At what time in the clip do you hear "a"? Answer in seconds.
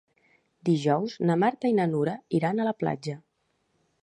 2.63-2.67